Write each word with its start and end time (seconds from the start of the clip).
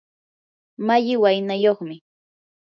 malli 0.87 1.15
waynayuqmi. 1.21 1.95